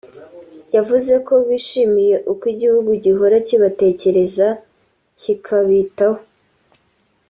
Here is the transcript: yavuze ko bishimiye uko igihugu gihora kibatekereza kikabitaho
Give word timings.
yavuze 0.75 1.13
ko 1.27 1.33
bishimiye 1.47 2.15
uko 2.31 2.43
igihugu 2.53 2.89
gihora 3.05 3.35
kibatekereza 3.47 4.47
kikabitaho 5.19 6.21